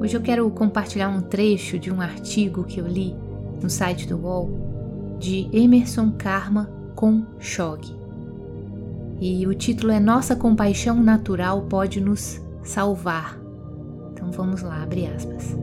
[0.00, 3.14] Hoje eu quero compartilhar um trecho de um artigo que eu li
[3.62, 7.94] no site do UOL de Emerson Karma com Shog.
[9.20, 13.38] E o título é Nossa compaixão natural pode nos salvar.
[14.12, 15.54] Então vamos lá, abre aspas.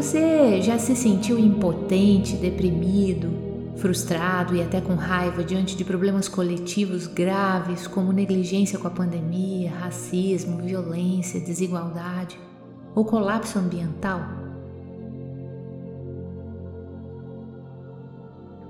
[0.00, 7.06] Você já se sentiu impotente, deprimido, frustrado e até com raiva diante de problemas coletivos
[7.06, 12.40] graves como negligência com a pandemia, racismo, violência, desigualdade
[12.94, 14.22] ou colapso ambiental?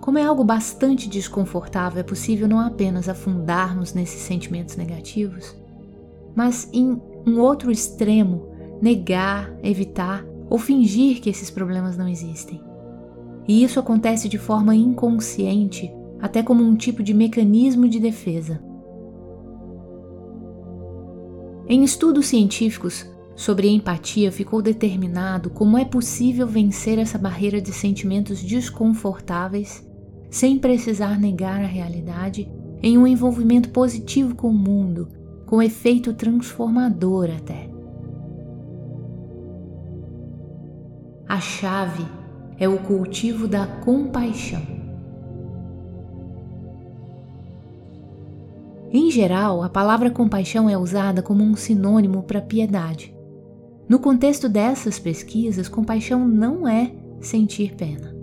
[0.01, 5.57] Como é algo bastante desconfortável, é possível não apenas afundarmos nesses sentimentos negativos,
[6.35, 8.51] mas em um outro extremo,
[8.83, 12.61] negar, evitar ou fingir que esses problemas não existem.
[13.47, 18.61] E isso acontece de forma inconsciente, até como um tipo de mecanismo de defesa.
[21.69, 28.43] Em estudos científicos sobre empatia, ficou determinado como é possível vencer essa barreira de sentimentos
[28.43, 29.89] desconfortáveis
[30.29, 32.51] sem precisar negar a realidade
[32.83, 35.09] em um envolvimento positivo com o mundo,
[35.47, 37.70] com efeito transformador até.
[41.41, 42.07] A chave
[42.59, 44.61] é o cultivo da compaixão.
[48.93, 53.17] Em geral, a palavra compaixão é usada como um sinônimo para piedade.
[53.89, 56.93] No contexto dessas pesquisas, compaixão não é
[57.23, 58.15] sentir pena.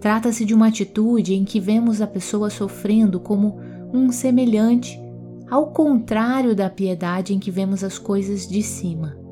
[0.00, 3.60] Trata-se de uma atitude em que vemos a pessoa sofrendo como
[3.92, 4.98] um semelhante,
[5.50, 9.27] ao contrário da piedade em que vemos as coisas de cima.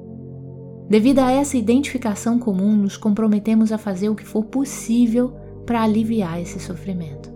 [0.89, 6.41] Devido a essa identificação comum, nos comprometemos a fazer o que for possível para aliviar
[6.41, 7.35] esse sofrimento.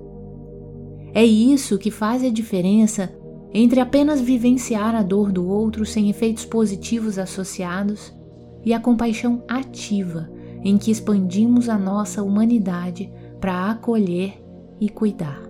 [1.13, 3.13] É isso que faz a diferença
[3.53, 8.15] entre apenas vivenciar a dor do outro sem efeitos positivos associados
[8.65, 10.31] e a compaixão ativa,
[10.63, 14.41] em que expandimos a nossa humanidade para acolher
[14.81, 15.50] e cuidar.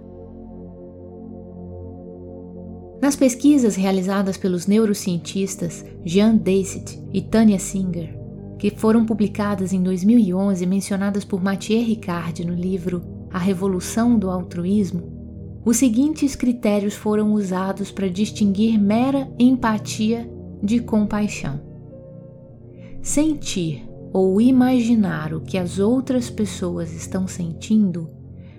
[3.00, 8.15] Nas pesquisas realizadas pelos neurocientistas Jean Dacet e Tanya Singer,
[8.59, 13.03] que foram publicadas em 2011 e mencionadas por Mathieu Ricard no livro
[13.33, 15.19] A Revolução do Altruísmo,
[15.65, 20.31] os seguintes critérios foram usados para distinguir mera empatia
[20.62, 21.59] de compaixão.
[23.00, 28.10] Sentir ou imaginar o que as outras pessoas estão sentindo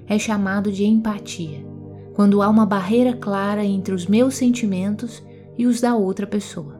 [0.08, 1.71] é chamado de empatia
[2.14, 5.24] quando há uma barreira clara entre os meus sentimentos
[5.58, 6.80] e os da outra pessoa,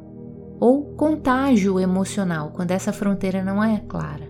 [0.60, 4.30] ou contágio emocional, quando essa fronteira não é clara.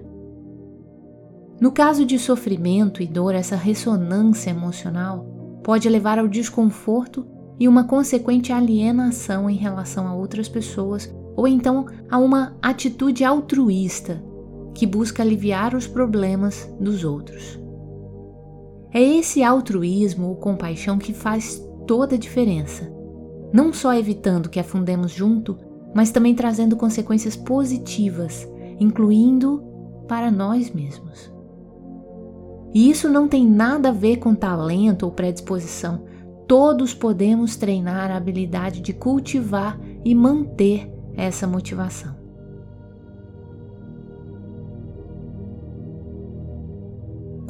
[1.60, 5.26] No caso de sofrimento e dor, essa ressonância emocional
[5.64, 7.26] pode levar ao desconforto
[7.60, 14.24] e uma consequente alienação em relação a outras pessoas, ou então a uma atitude altruísta
[14.74, 17.60] que busca aliviar os problemas dos outros.
[18.94, 22.92] É esse altruísmo ou compaixão que faz toda a diferença,
[23.54, 25.58] não só evitando que afundemos junto,
[25.94, 28.48] mas também trazendo consequências positivas,
[28.80, 29.64] incluindo
[30.08, 31.32] para nós mesmos.
[32.74, 36.06] E isso não tem nada a ver com talento ou predisposição.
[36.48, 42.21] Todos podemos treinar a habilidade de cultivar e manter essa motivação.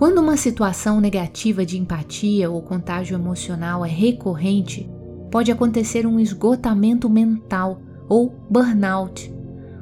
[0.01, 4.89] Quando uma situação negativa de empatia ou contágio emocional é recorrente,
[5.29, 9.31] pode acontecer um esgotamento mental ou burnout,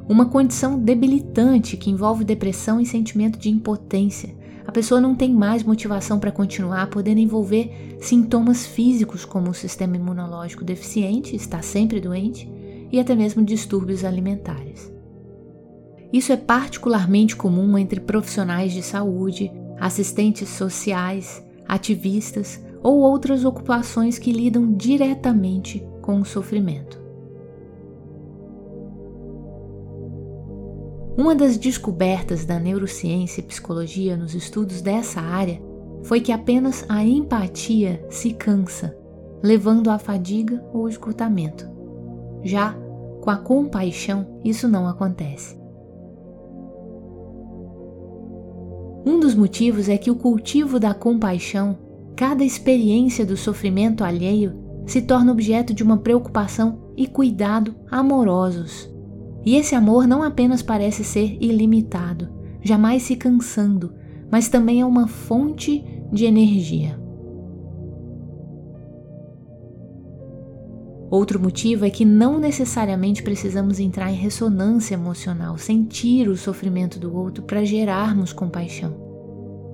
[0.10, 4.36] uma condição debilitante que envolve depressão e sentimento de impotência.
[4.68, 9.96] A pessoa não tem mais motivação para continuar, podendo envolver sintomas físicos como o sistema
[9.96, 12.46] imunológico deficiente, está sempre doente,
[12.92, 14.92] e até mesmo distúrbios alimentares.
[16.12, 24.32] Isso é particularmente comum entre profissionais de saúde, assistentes sociais, ativistas ou outras ocupações que
[24.32, 27.00] lidam diretamente com o sofrimento.
[31.18, 35.62] Uma das descobertas da neurociência e psicologia nos estudos dessa área
[36.04, 38.98] foi que apenas a empatia se cansa,
[39.44, 41.70] levando à fadiga ou esgotamento.
[42.42, 42.74] Já
[43.22, 45.59] com a compaixão, isso não acontece.
[49.10, 51.80] Um dos motivos é que o cultivo da compaixão,
[52.16, 54.54] cada experiência do sofrimento alheio,
[54.86, 58.88] se torna objeto de uma preocupação e cuidado amorosos.
[59.44, 62.30] E esse amor não apenas parece ser ilimitado,
[62.62, 63.96] jamais se cansando,
[64.32, 65.84] mas também é uma fonte
[66.14, 67.02] de energia.
[71.10, 77.16] Outro motivo é que não necessariamente precisamos entrar em ressonância emocional, sentir o sofrimento do
[77.16, 78.94] outro para gerarmos compaixão.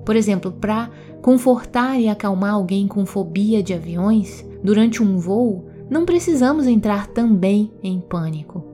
[0.04, 0.90] Por exemplo, para
[1.20, 7.70] confortar e acalmar alguém com fobia de aviões durante um voo, não precisamos entrar também
[7.82, 8.65] em pânico.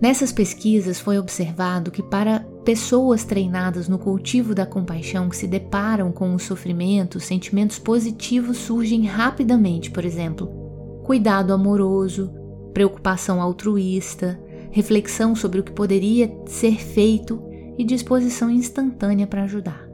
[0.00, 6.12] Nessas pesquisas foi observado que para pessoas treinadas no cultivo da compaixão que se deparam
[6.12, 10.46] com o sofrimento, sentimentos positivos surgem rapidamente, por exemplo,
[11.02, 12.32] cuidado amoroso,
[12.72, 14.40] preocupação altruísta,
[14.70, 17.42] reflexão sobre o que poderia ser feito
[17.76, 19.88] e disposição instantânea para ajudar.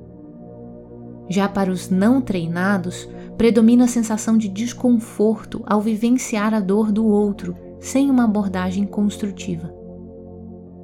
[1.30, 3.08] Já para os não treinados,
[3.38, 9.83] predomina a sensação de desconforto ao vivenciar a dor do outro sem uma abordagem construtiva.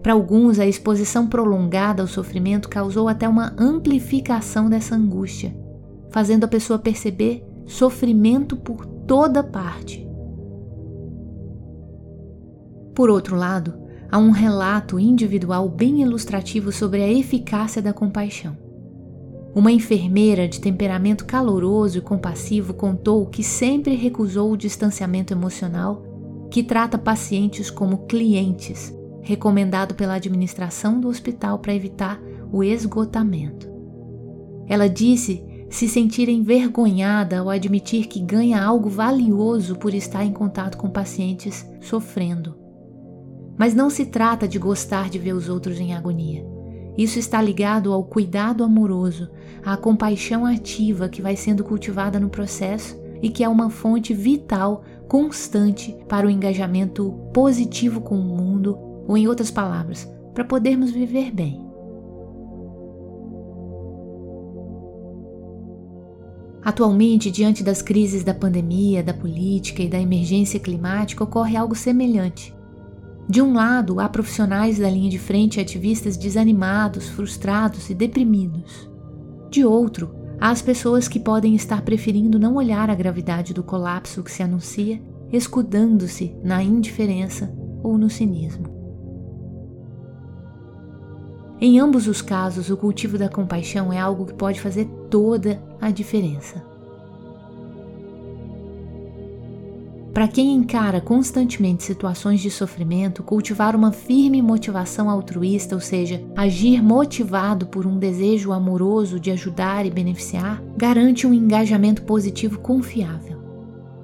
[0.02, 5.54] Para alguns, a exposição prolongada ao sofrimento causou até uma amplificação dessa angústia,
[6.10, 10.08] fazendo a pessoa perceber sofrimento por toda parte.
[12.94, 13.74] Por outro lado,
[14.10, 18.56] há um relato individual bem ilustrativo sobre a eficácia da compaixão.
[19.54, 26.02] Uma enfermeira de temperamento caloroso e compassivo contou que sempre recusou o distanciamento emocional,
[26.50, 32.20] que trata pacientes como clientes recomendado pela administração do hospital para evitar
[32.52, 33.68] o esgotamento.
[34.66, 40.76] Ela disse se sentir envergonhada ao admitir que ganha algo valioso por estar em contato
[40.76, 42.56] com pacientes sofrendo.
[43.56, 46.44] Mas não se trata de gostar de ver os outros em agonia.
[46.98, 49.30] Isso está ligado ao cuidado amoroso,
[49.64, 54.82] à compaixão ativa que vai sendo cultivada no processo e que é uma fonte vital,
[55.06, 61.32] constante para o engajamento positivo com o mundo ou, em outras palavras, para podermos viver
[61.32, 61.70] bem.
[66.62, 72.54] Atualmente, diante das crises da pandemia, da política e da emergência climática, ocorre algo semelhante.
[73.28, 78.90] De um lado, há profissionais da linha de frente e ativistas desanimados, frustrados e deprimidos.
[79.50, 84.22] De outro, há as pessoas que podem estar preferindo não olhar a gravidade do colapso
[84.22, 85.00] que se anuncia,
[85.32, 87.52] escudando-se na indiferença
[87.82, 88.79] ou no cinismo.
[91.60, 95.90] Em ambos os casos, o cultivo da compaixão é algo que pode fazer toda a
[95.90, 96.64] diferença.
[100.14, 106.82] Para quem encara constantemente situações de sofrimento, cultivar uma firme motivação altruísta, ou seja, agir
[106.82, 113.38] motivado por um desejo amoroso de ajudar e beneficiar, garante um engajamento positivo confiável.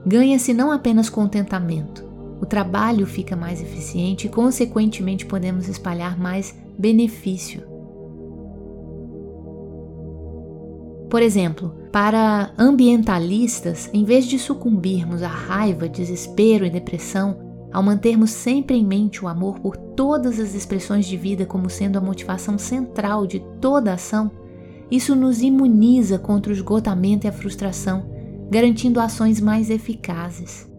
[0.07, 2.05] Ganha-se não apenas contentamento,
[2.41, 7.63] o trabalho fica mais eficiente e, consequentemente, podemos espalhar mais benefício.
[11.09, 17.39] Por exemplo, para ambientalistas, em vez de sucumbirmos à raiva, desespero e depressão,
[17.73, 21.97] ao mantermos sempre em mente o amor por todas as expressões de vida como sendo
[21.97, 24.31] a motivação central de toda ação,
[24.91, 28.11] isso nos imuniza contra o esgotamento e a frustração,
[28.51, 30.71] garantindo ações mais eficazes.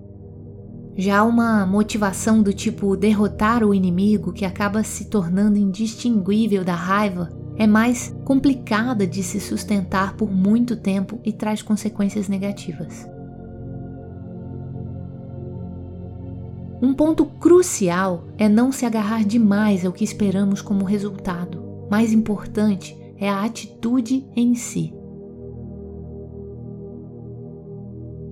[0.99, 7.29] Já uma motivação do tipo derrotar o inimigo, que acaba se tornando indistinguível da raiva,
[7.55, 13.07] é mais complicada de se sustentar por muito tempo e traz consequências negativas.
[16.81, 21.63] Um ponto crucial é não se agarrar demais ao que esperamos como resultado.
[21.91, 24.91] Mais importante é a atitude em si.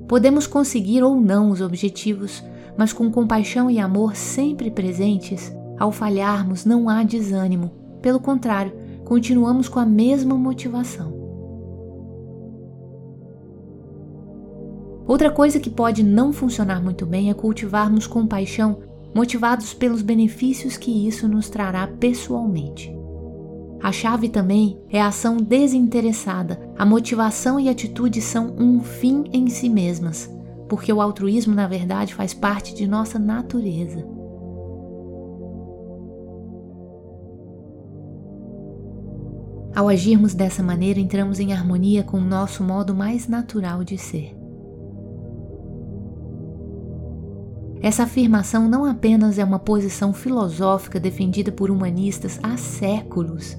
[0.08, 2.44] Podemos conseguir ou não os objetivos
[2.78, 9.68] mas com compaixão e amor sempre presentes, ao falharmos não há desânimo, pelo contrário, continuamos
[9.68, 11.14] com a mesma motivação.
[15.08, 18.80] Outra coisa que pode não funcionar muito bem é cultivarmos compaixão
[19.14, 22.94] motivados pelos benefícios que isso nos trará pessoalmente.
[23.82, 26.60] A chave também é a ação desinteressada.
[26.76, 30.30] A motivação e atitude são um fim em si mesmas,
[30.68, 34.06] porque o altruísmo, na verdade, faz parte de nossa natureza.
[39.76, 44.34] Ao agirmos dessa maneira, entramos em harmonia com o nosso modo mais natural de ser.
[47.82, 53.58] Essa afirmação não apenas é uma posição filosófica defendida por humanistas há séculos,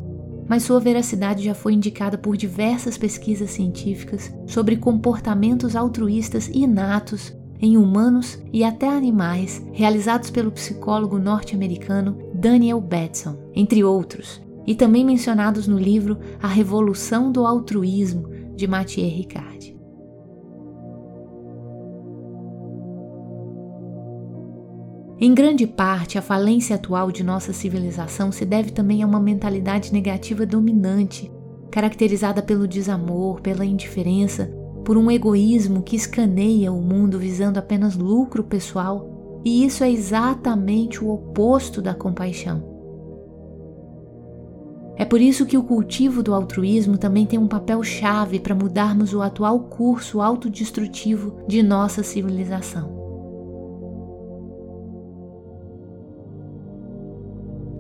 [0.49, 7.77] mas sua veracidade já foi indicada por diversas pesquisas científicas sobre comportamentos altruístas inatos em
[7.77, 15.67] humanos e até animais, realizados pelo psicólogo norte-americano Daniel Batson, entre outros, e também mencionados
[15.67, 19.76] no livro A Revolução do Altruísmo, de Mathieu Ricard.
[25.19, 29.91] Em grande parte, a falência atual de nossa civilização se deve também a uma mentalidade
[29.91, 31.33] negativa dominante,
[31.71, 34.53] caracterizada pelo desamor, pela indiferença,
[34.85, 41.03] por um egoísmo que escaneia o mundo visando apenas lucro pessoal, e isso é exatamente
[41.03, 42.77] o oposto da compaixão.
[44.99, 49.15] É por isso que o cultivo do altruísmo também tem um papel chave para mudarmos
[49.15, 52.96] o atual curso autodestrutivo de nossa civilização.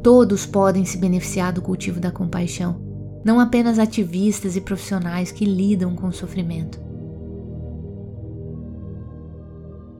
[0.06, 2.76] Todos podem se beneficiar do cultivo da compaixão,
[3.24, 6.80] não apenas ativistas e profissionais que lidam com o sofrimento.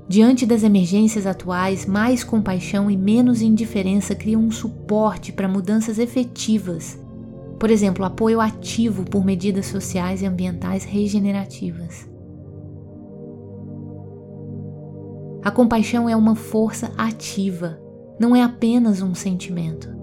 [0.08, 6.96] Diante das emergências atuais, mais compaixão e menos indiferença criam um suporte para mudanças efetivas.
[7.58, 12.08] Por exemplo, apoio ativo por medidas sociais e ambientais regenerativas.
[15.42, 17.76] A compaixão é uma força ativa,
[18.20, 19.95] não é apenas um sentimento.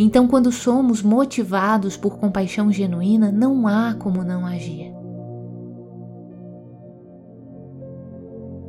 [0.00, 4.94] Então, quando somos motivados por compaixão genuína, não há como não agir.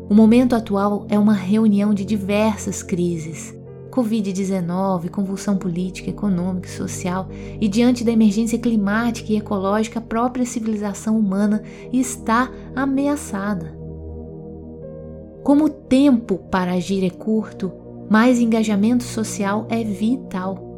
[0.10, 3.56] O momento atual é uma reunião de diversas crises.
[3.92, 7.28] Covid-19, convulsão política, econômica e social,
[7.62, 11.62] e diante da emergência climática e ecológica, a própria civilização humana
[11.94, 13.78] está ameaçada.
[15.44, 17.72] Como o tempo para agir é curto,
[18.10, 20.69] mais engajamento social é vital.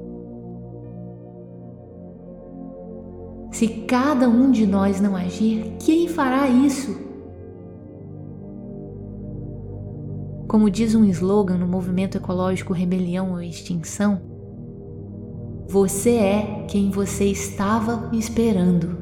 [3.52, 6.98] Se cada um de nós não agir, quem fará isso?
[10.48, 14.22] Como diz um slogan no movimento ecológico Rebelião ou Extinção,
[15.68, 18.98] você é quem você estava esperando.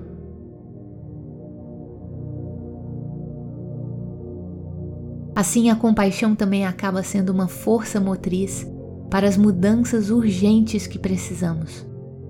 [5.36, 8.68] Assim, a compaixão também acaba sendo uma força motriz
[9.10, 11.89] para as mudanças urgentes que precisamos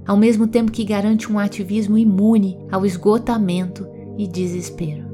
[0.09, 3.87] ao mesmo tempo que garante um ativismo imune ao esgotamento
[4.17, 5.05] e desespero.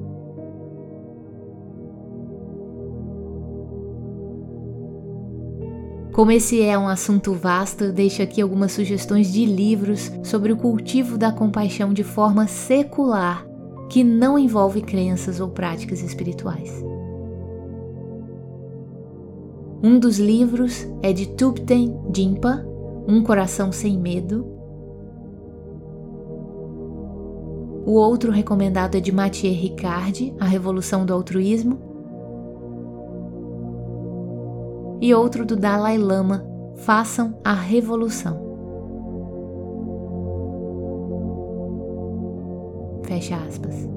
[6.13, 11.17] Como esse é um assunto vasto, deixo aqui algumas sugestões de livros sobre o cultivo
[11.17, 13.45] da compaixão de forma secular,
[13.89, 16.71] que não envolve crenças ou práticas espirituais.
[19.83, 22.65] Um dos livros é de Thupten Jinpa,
[23.05, 24.54] Um Coração Sem Medo,
[27.85, 31.77] O outro recomendado é de Mathieu Ricard, A Revolução do Altruísmo.
[34.99, 36.43] E outro do Dalai Lama,
[36.77, 38.43] Façam a Revolução.
[43.03, 43.87] Fecha aspas.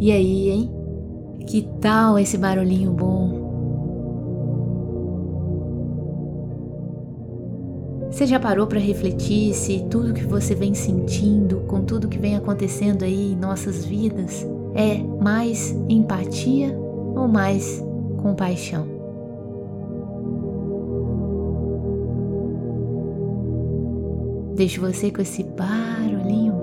[0.00, 0.70] E aí, hein?
[1.46, 3.37] Que tal esse barulhinho bom?
[8.18, 12.34] Você já parou para refletir se tudo que você vem sentindo, com tudo que vem
[12.34, 14.44] acontecendo aí em nossas vidas,
[14.74, 17.80] é mais empatia ou mais
[18.20, 18.88] compaixão?
[24.56, 26.57] Deixo você com esse barulhinho